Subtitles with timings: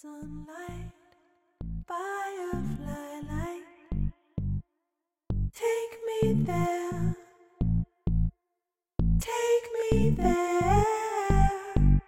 [0.00, 0.92] Sunlight,
[1.88, 3.64] firefly light,
[5.52, 7.16] take me there,
[9.18, 12.00] take me there.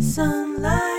[0.00, 0.95] Sunlight,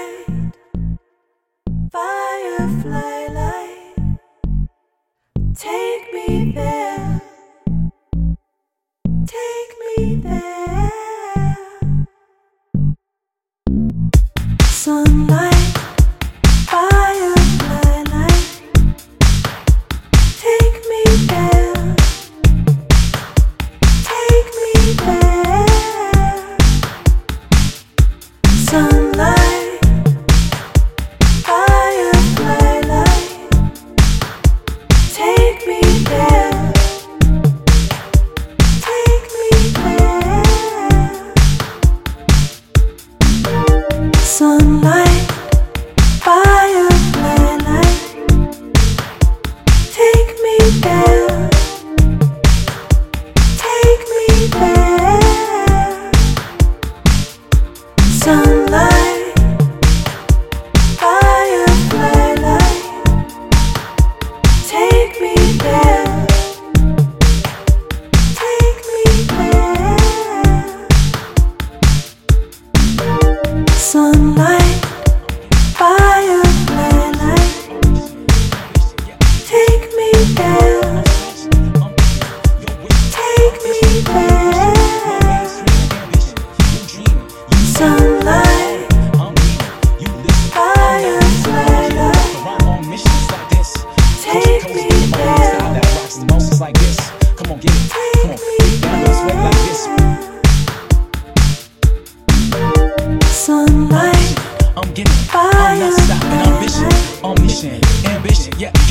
[14.87, 15.26] Sunlight,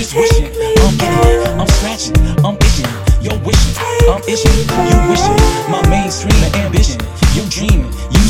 [0.06, 0.46] just wishing.
[0.46, 1.48] I'm it.
[1.58, 2.14] I'm scratching.
[2.44, 2.86] I'm itching.
[3.22, 3.74] You're wishing.
[4.06, 4.55] I'm itching.
[4.86, 5.34] You wishing.
[5.67, 7.00] My mainstream ambition.
[7.34, 7.90] You dreaming.
[8.14, 8.22] You.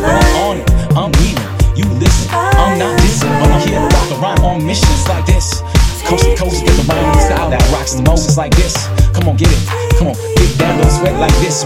[0.00, 0.70] But I'm on it.
[0.96, 1.44] I'm weaving.
[1.76, 2.28] You listen.
[2.32, 3.32] I'm not dissing.
[3.40, 5.60] But I'm here to rock a rhyme on missions like this.
[6.06, 8.26] Coast to coast, get the rhyme style that rocks the most.
[8.26, 8.74] It's like this.
[9.12, 9.60] Come on, get it.
[9.98, 11.64] Come on, get down, don't sweat like this.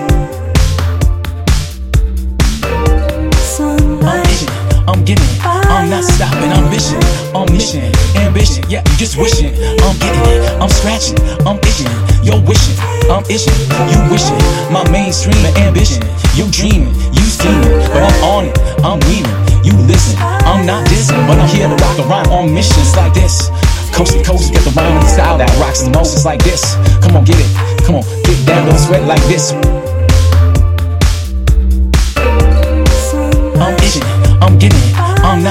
[4.02, 4.48] I'm itching,
[4.88, 5.53] I'm getting it.
[5.84, 6.96] I'm not stopping, I'm mission,
[7.36, 8.64] I'm mission, ambition.
[8.72, 9.52] Yeah, you just wishing,
[9.84, 10.40] I'm getting it.
[10.56, 11.92] I'm scratching, I'm itching,
[12.24, 12.72] you're wishing,
[13.12, 13.52] I'm itching,
[13.92, 14.40] you wishing.
[14.72, 16.00] My mainstream ambition,
[16.32, 19.36] you dreaming, you scheming, but I'm on it, I'm weaving.
[19.60, 20.16] You listen,
[20.48, 23.50] I'm not dissing, but I'm here to rock rhyme on missions like this.
[23.92, 26.16] Coast to coast, get the rhyme and style that rocks the most.
[26.16, 26.76] It's like this.
[27.04, 27.84] Come on, get it.
[27.84, 29.52] Come on, get down, don't sweat like this.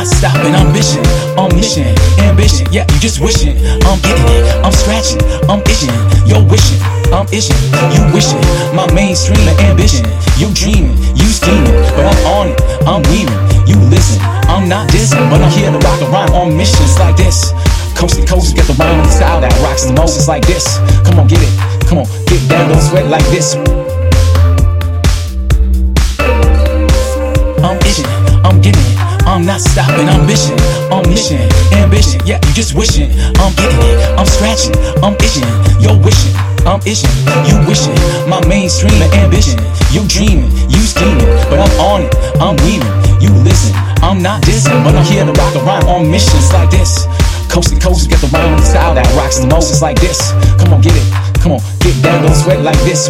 [0.03, 1.03] Not stopping, I'm mission,
[1.40, 1.88] I'm mission,
[2.19, 2.68] ambition.
[2.72, 3.56] Yeah, you just wishing,
[3.88, 4.44] I'm getting it.
[4.64, 5.96] I'm scratching, I'm itching,
[6.28, 6.80] you're wishing,
[7.16, 7.56] I'm itching,
[7.96, 8.42] you wishing.
[8.75, 10.03] My mainstream ambition,
[10.36, 13.40] you dreaming, you scheming, but I'm on it, I'm weaving.
[13.63, 14.19] You listen,
[14.52, 17.53] I'm not dissing, but I'm here to rock a rhyme on missions like this.
[17.96, 20.18] Coast to coast, get the rhyme and style that rocks the most.
[20.18, 20.80] It's like this.
[21.08, 21.53] Come on, get it.
[21.88, 23.56] Come on, get down, don't sweat like this.
[27.63, 28.09] I'm itching,
[28.44, 28.93] I'm getting it.
[29.34, 30.54] I'm not stopping, I'm mission,
[30.94, 31.42] I'm mission,
[31.74, 32.22] ambition.
[32.24, 33.10] Yeah, you just wishing,
[33.42, 33.98] I'm getting it.
[34.14, 35.50] I'm scratching, I'm itching,
[35.82, 36.38] you're wishing,
[36.70, 37.10] I'm itching,
[37.50, 37.98] you wishing.
[38.30, 39.58] My mainstream ambition,
[39.90, 42.94] you dreaming, you scheming, but I'm on it, I'm weaving.
[43.18, 43.74] You listen,
[44.06, 47.10] I'm not dissing, but I'm here to rock a rhyme on missions like this.
[47.50, 49.72] Coast to coast, get the rhyme style that rocks the most.
[49.72, 50.30] It's like this.
[50.62, 51.10] Come on, get it.
[51.42, 53.10] Come on, get down, don't sweat like this.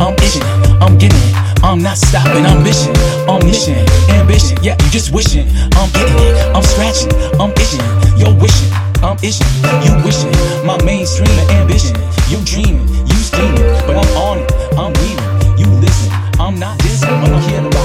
[0.00, 0.48] I'm itching,
[0.80, 1.45] I'm getting it.
[1.66, 2.94] I'm not stopping, I'm mission,
[3.28, 4.56] omniscient, ambition.
[4.62, 5.48] Yeah, you just wishing.
[5.74, 7.10] I'm getting it, I'm scratching,
[7.40, 7.82] I'm itching.
[8.16, 8.70] You're wishing,
[9.02, 9.50] I'm itching,
[9.82, 10.30] you wishing.
[10.64, 11.96] My mainstream of ambition.
[12.30, 15.58] You dreaming, you scheming, but I'm on it, I'm leaving.
[15.58, 17.75] You listen, I'm not dissing, but I'm here to